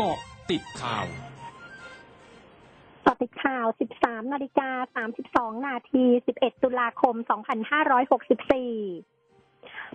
[0.00, 0.18] กาะ
[0.50, 1.04] ติดข่าว
[3.22, 3.66] ติดข่าว
[4.00, 4.70] 13นาฬิกา
[5.54, 7.24] 32นาที 11 ตุลาคม 2564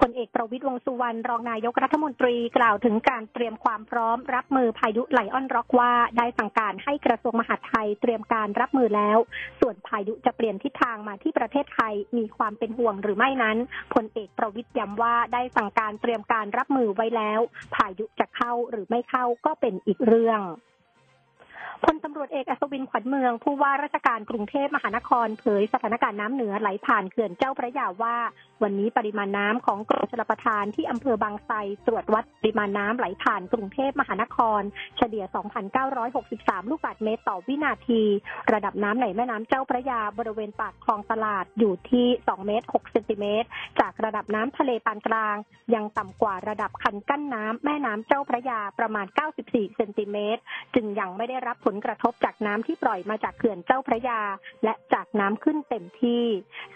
[0.00, 9.18] พลเอกประวิตรวงสุวรรณรองนายกรัฐมนตรีกล่าวถึงการเตรียมความพร้อม รับมือพายุไลออนร็อกว่าได้สั่งการให้กระทรวงมหาดไทยเตรียมการรับมือแล้ว
[9.60, 13.58] ส่วนพายุจะเปลี่ยนทิศทางมาที่ประเทศไทยมีความเป็นห่วงหรือไม่นั้น
[13.94, 17.40] พลเอกประวิตรย้ำว่าได้สั่งการเตรียมการรับมือไว้แล้ว
[17.74, 20.42] พายุจะเข้าหรือไม่เข้าก็เป็นอีกเรื่อง
[21.84, 28.16] พลตำรวจเอกอัศวินขวัญเมืองผู้ว่าราชการกรุงเทพมหานครเผยสถานการณ์น้ำเหนือไหลผ่านเขื่อนเจ้าพระยาว่า
[28.64, 31.54] วันนี้ปริมาณน้ำของกรมชลประทานที่อำเภอบางไทร
[31.86, 34.62] ตรวจวัดปริมาณน้ำไหลผ่านกรุงเทพมหานคร
[34.96, 35.24] เฉลี่ย
[35.96, 38.02] 2,963 ลูกบาศก์เมตรต่อวินาที
[38.52, 43.48] ระดับน้ำในแม่น้ำเจ้าพระยาบริเวณปากคลองตลาดอยู่ที่ 2 เมตร 6 เซนติเมตร
[43.80, 45.36] จากระดับน้ำทะเลปานกลาง
[45.74, 49.06] ยังต่ำกว่าระดับคันกั้นน้ำแม่น้ำเจ้าพระยาประมาณ
[49.42, 50.40] 94 เซนติเมตร
[50.74, 54.20] จึงยังไม่ได้รับผลกระทบจากน้ำที่ปล่อยมาจากเขื่อนเจ้าพระยา
[54.64, 56.24] และจากน้ำขึ้นเต็มที่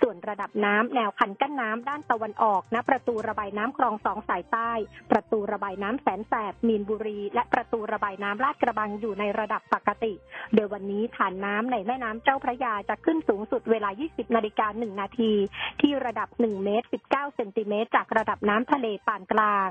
[0.00, 4.72] ส่วนระดับน้ำแนวคันกั้นน้้ำด้านตะวันออกณประตูระบายน้ำคลองสองสายใต้
[5.10, 10.12] ประตูระบายน้ำแสนแสบมีนบุรี และประตูระบายน้ำลาดกระบังอยู่ในระดับปกติ
[10.54, 15.32] โดยวันนี้ฐานน้ำในแม่น้ำเจ้าพระยาจะขึ้นสูงสุดเวลา 20 นาฬิกา 1 นาที
[15.80, 19.70] ที่ระดับ 1 เมตร 19 เซนติเมตรจากระดับน้ำทะเลปานกลาง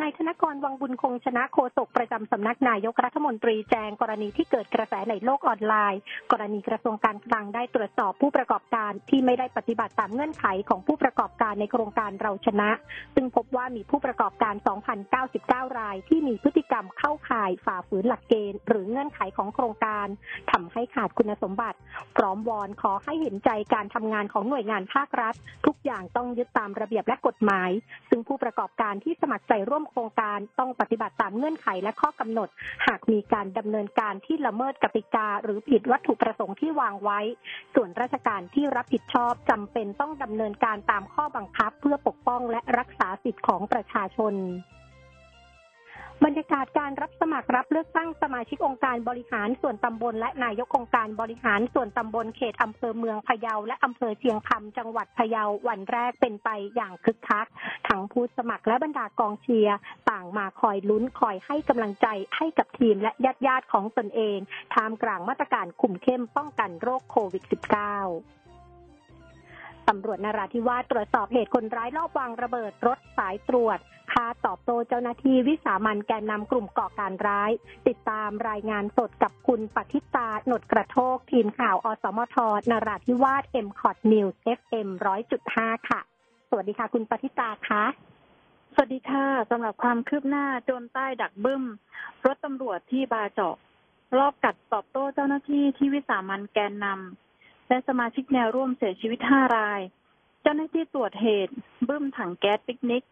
[0.00, 6.00] นายธนกรวังบุญคงชนะโฆษกประจำสำนักนายกรัฐมนตรีแจงกรณีที่เกิดกระแสในโลกออนไลน์
[6.32, 12.70] กรณีกระทรวงการคลังได้ตรวจสอบผู้ประกอบการที่ไม่ได้ปฏิบัติตามเงื่อนไขของผู้ประกอบการในโครงการเราชนะ
[13.14, 14.54] ซึ่งพบว่ามีผู้ประกอบการ
[15.16, 20.06] 2,099 ราย ที่มีพฤติกรรมเข้าข่ายฝ่าฝืนหลักเกณฑ์ หรือเงื่อนไขของโครงการ
[20.52, 21.78] ทำให้ขาดคุณสมบัติ
[22.16, 25.34] พร้อมวอนขอให้เห็นใจการทำงานของหน่วยงานภาครัฐ
[25.66, 27.70] ทุกอย่างต้องยึดตามระเบียบและกฎหมาย
[28.10, 32.48] ซึ่งผู้ประกอบการที่สมัครใจร่วมโครงการต้องปฏิบัติตามเงื่อนไขและข้อกำหนด
[32.86, 37.20] หากมีการดำเนินการที่ละเมิดกติกา หรือผิดวัตถุประสงค์ที่วางไว้
[37.74, 44.34] ส่วนราชการที่รับผิดชอบจำเป็นต้องดำเนินการตามข้อบังคับ เพื่อปกป้องและรักษาสิทธิของประชาชน
[46.24, 57.46] บรรยากาศการรับสมัครรับเลือกตั้งสมาชิกองค์การบริหารส่วนตำบล และนายกองค์การบริหารส่วนตำบลเขตอำเภอเมืองพะเยา และอำเภอเชียงคำจังหวัดพะเยาวันแรกเป็นไปอย่างคึกคัก
[57.88, 59.76] ทั้งผู้สมัครและบรรดากองเชียร์
[60.10, 62.06] ต่างมาคอยลุ้นคอยให้กำลังใจ
[62.36, 64.38] ให้กับทีมและญาติญาติของตนเอง
[64.74, 68.45] ท่ามกลางมาตรการคุมเข้มป้องกันโรคโควิด -19
[69.88, 73.78] ตำรวจนราธิวาสตรวจสอบเหตุคนร้ายลอบวางระเบิดรถสายตรวจ
[74.12, 77.50] ฆ่าตอบโต้เจ้าหน้าที่วิสามันแกนนำกลุ่มก่อการร้าย
[77.88, 82.36] ติดตามรายงานสดกับคุณปฏิตาหนดกระโทก ทีมข่าวอสมท
[82.70, 84.88] นราธิวาส m c o t News FM
[85.38, 86.00] 100.5ค่ะ
[86.48, 87.84] สวัสดีค่ะ คุณปฏิตาคะ
[88.74, 91.64] สวัสดีค่ะสำหรับความคืบหน้าโจรใต้ดักบึ้ม
[92.26, 93.56] รถตำรวจที่บาเจาะ
[94.18, 97.25] รอบกัดตอบโต้เจ้าหน้าที่ที่วิสามันแกนนำ
[97.68, 99.80] และสมาชิกแนวร่วมเสียชีวิตห้าราย
[100.42, 101.54] เจ้าหน้าที่ตรวจเหตุ
[101.88, 103.04] บึ้มถังแก๊สปิกนิก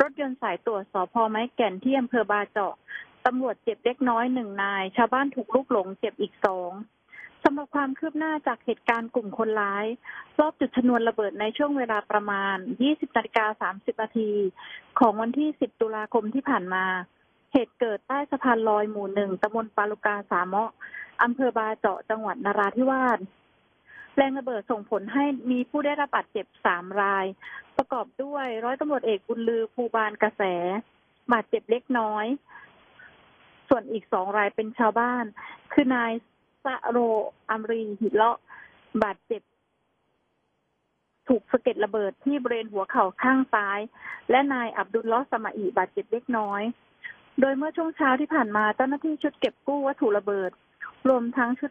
[0.00, 2.74] รถยนต์สายตรวจสพไม้แก่นที่อำเภอบาเจาะ
[3.26, 6.72] ตำรวจเจ็บเล็กน้อยหนึ่งนาย ชาวบ้านถูกลูกหลงเจ็บอีกสอง
[7.44, 9.86] สำหรับความคืบหน้าจากเหตุการณ์กลุ่มคนร้าย
[10.38, 12.56] รอบจุดชนวนระเบิดในช่วงเวลาประมาณ
[12.86, 14.30] 20นาฬิกา30นาที
[14.98, 16.84] ของวันที่ 10 ตุลาคมที่ผ่านมา
[17.52, 20.70] เหตุเกิดใต้สะพานลอยหมู่หนึ่งตำบลปาลุกาสามะ
[21.22, 23.18] อำเภอบาเจาะจังหวัดนราธิวาส
[24.16, 27.26] แรงระเบิดส่งผลให้มีผู้ได้รับบาดเจ็บสามราย
[27.76, 30.42] ประกอบด้วยร้อยตำรวจเอกบุญลือภูบาลกระแส
[31.32, 32.26] บาดเจ็บเล็กน้อย
[33.68, 35.24] ส่วนอีกสองรายเป็นชาวบ้าน
[35.72, 36.12] คือนาย
[36.64, 36.98] สะโร
[37.50, 38.38] อัมรีหิเลาะ
[39.02, 39.42] บาดเจ็บ
[41.28, 43.80] ถูกสะเก็ดระเบิดที่บริเวณหัวเข่าข้างซ้าย
[44.30, 46.62] และนายอับดุลลอสมาอีบาดเจ็บเล็กน้อย
[47.40, 50.50] โดยเมื่อช่วงเช้าที่ผ่านมาเจ้าหน้าที่ชุดเก็บกู้วัตถุระเบิด
[51.08, 51.70] รวมทั้งชุด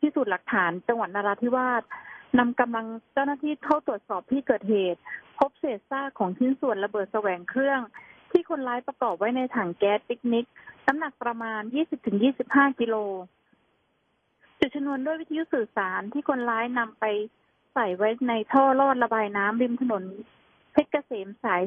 [0.00, 1.82] พิสูจน์หลักฐานจังหวัดนราธิวาส
[2.38, 5.00] นำกำลังเจ้าหน้าที่เข้าตรวจสอบที่เกิดเหตุ
[5.38, 7.80] พบเศษซากของชิ้นส่วนระเบิดแสวงเครื่อง
[8.30, 10.46] ที่คนร้ายประกอบไว้ในถังแก๊สปิกนิก
[10.86, 11.60] น้ำหนักประมาณ
[12.20, 12.96] 20-25 กิโล
[14.58, 17.04] จุดชนวนด้วยวิทยุสื่อสารที่คนร้ายนำไป
[17.74, 20.04] ใส่ไว้ในท่อลอดระบายน้ำริมถนน
[20.72, 21.62] เพชรเกษมสาย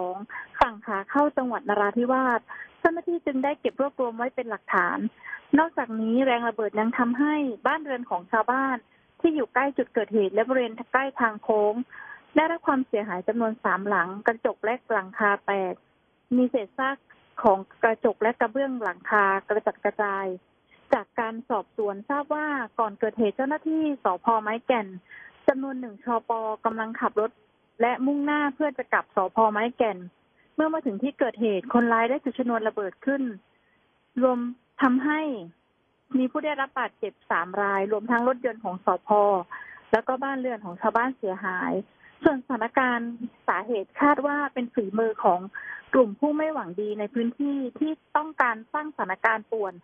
[0.00, 2.40] 42 ฝั่งขาเข้าจังหวัดนราธิวาส
[2.80, 4.98] เจ้าหน้าที่จึงได้เก็บรวบรวมไว้เป็นหลักฐาน
[5.58, 7.34] นอกจากนี้แรงระเบิดยังทำให้
[7.66, 8.76] บ้านเรือนของชาวบ้าน
[9.20, 11.74] ที่อยู่ใกล้จุดเกิดเหตุและบริเวณใกล้ทางโค้ง
[12.36, 15.74] ได้รับความเสียหายจำนวนสามหลัง กระจกและหลังคาแตก
[16.36, 16.96] มีเศษซาก
[17.42, 20.26] ของกระจกและกระเบื้องหลังคากระจัดกระจาย
[20.92, 24.86] จากการสอบสวนทราบว่าก่อนเกิดเหตุเจ้าหน้าที่สพไม้แก่น
[25.48, 26.30] จำนวนหนึ่งชป
[26.64, 27.30] กำลังขับรถ
[27.80, 29.98] และมุ่งหน้าเพื่อจะกลับสพไม้แก่น
[30.54, 33.22] เมื่อมาถึงที่เกิดเหตุคนร้ายได้จุดชนวนระเบิดขึ้น
[34.22, 34.38] รวม
[34.82, 35.20] ทำให้
[36.18, 39.08] มีผู้ได้รับบาดเจ็บสามราย รวมทั้งรถยนต์ของสอพ
[39.92, 41.72] แล้วก็บ้านเรือนของชาวบ้านเสียหาย
[42.24, 43.10] ส่วนสถานการณ์
[43.48, 45.40] สาเหตุคาดว่าเป็นฝีมือของ
[45.94, 49.74] กลุ่มผู้ไม่หวังดีในพื้นที่ที่ต้องการสร้างสถานการณ์ป่วน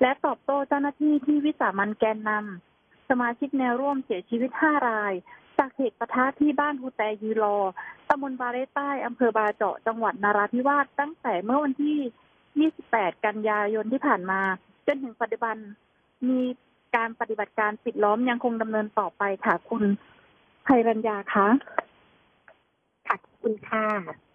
[0.00, 5.12] และตอบโต้เจ้าหน้าที่ที่วิสามันแกนนำสมาชิกแนวร่วมเสียชีวิตห้าราย
[5.58, 7.56] จากเหตุปะทะที่บ้านฮูแตยีรอ
[8.08, 11.98] ตำบลบาเรใต้อำเภอบาเจาะจังหวัดนาราธิวาสตั้งแต่เมื่อวันที่
[12.66, 14.40] 28 กันยายนที่ผ่านมา
[14.86, 15.56] จนถึงปัจจุบัน
[16.28, 16.40] มี
[16.96, 19.82] การปฏิบัติการปิดล้อมยังคงดำเนินต่อไปค่ะ คุณ
[20.64, 21.48] ไพรัญญาคะ
[23.06, 24.27] ค่ะคุณค่ะ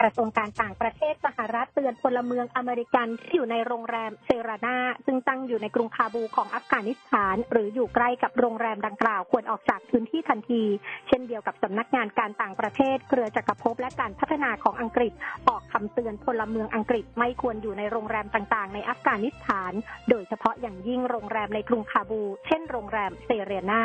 [0.00, 4.76] กระทรวงการต่างประเทศสหรัฐเตือนพลเมืองอเมริกันที่อยู่ในโรงแรมเซรานา
[5.06, 10.62] ซึ่งตั้งอยู่ในกรุงคาบูของอัฟกานิสถาน หรืออยู่ใกล้กับโรงแรมดังกล่าวควรออกจากพื้นที่ทันที
[11.08, 15.12] เช่นเดียวกับสำนักงานการต่างประเทศ เครือจักรภพและการพัฒนาของอังกฤษ
[15.48, 19.72] ออกคำเตือนพลเมืองอังกฤษไม่ควรอยู่ในโรงแรมต่างๆ ในอัฟกานิสถาน
[20.10, 23.84] โดยเฉพาะอย่างยิ่งโรงแรมในกรุงคาบู เช่น โรงแรมเซเรนา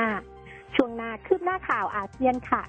[0.76, 2.64] ช่วงหน้าคืบหน้าข่าวอาเซียนค่ะ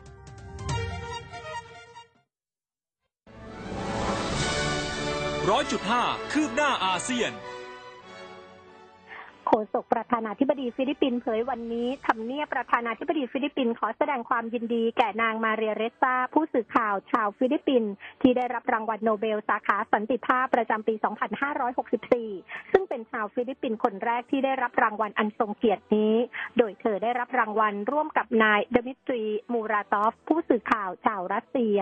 [5.50, 6.02] ร้อยจุดห้า
[6.32, 7.32] คืบหน้าอาเซียน
[9.46, 17.92] โฆษกประธานาธิบดีฟิลิปปินส์เผยวันนี้ทำเนียบประธานาธิบดีฟิลิปปินส์ขอแสดงความยินดีแก่นางมาเรียเรสซาผู้สื่อข่าวชาวฟิลิปปินส์
[18.22, 20.94] ที่ได้รับรางวัลโนเบลสาขาสันติภาพประจำปี
[21.78, 26.14] 2564 ซึ่งเป็นชาวฟิลิปปินส์คนแรกที่ได้รับรางวัลอันทรงเกียรตินี้
[26.58, 31.80] โดยเธอได้รับรางวัลร่วมกับนายเดมิตรีมูราตอฟ ผู้สื่อข่าวชาวรัสเซีย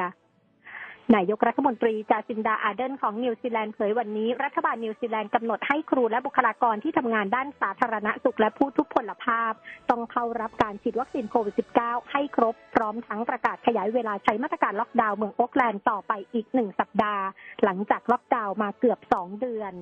[1.16, 9.52] นายกรัฐมนตรีจาซินดาอาเดนของนิวซีแลนด์เผยวันนี้ รัฐบาลนิวซีแลนด์กำหนดให้ครูและบุคลากรที่ทำงานด้านสาธารณสุขและผู้ทุพพลภาพ
[9.90, 17.24] ต้องเข้ารับการฉีดวัคซีนโควิด -19 ให้ครบ พร้อมทั้งประกาศขยายเวลาใช้มาตรการล็อกดาวน์เมืองโอ๊กแลนด์ต่อไปอีกหนึ่งสัปดาห์
[17.64, 19.74] หลังจากล็อกดาวน์มาเกือบสองเดือน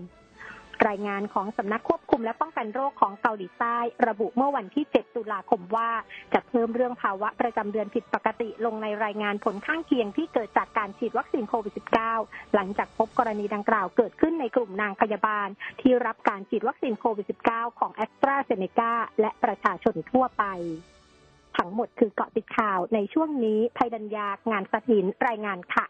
[0.89, 3.79] รายงานของสำนักควบคุมและป้องกันโรคของเกาหลีใต้
[4.09, 5.91] ระบุเมื่อวันที่ 7 ตุลาคมว่า
[6.35, 11.75] จะเพิ่มเรื่องภาวะประจำเดือนผิดปกติลงในรายงานผลข้างเคียงที่เกิดจากการฉีดวัคซีนโควิด
[12.15, 15.49] -19 หลังจากพบกรณีดังกล่าวเกิดขึ้นในกลุ่มนางพยาบาล
[15.81, 20.45] ที่รับการฉีดวัคซีนโควิด -19 ของแอสตราเซเนกาและประชาชนทั่วไป
[21.57, 25.87] ทั้งหมดคือเกาะติดข่าวในช่วงนี้ภัยดัญญางานสถินรายงานค่ะ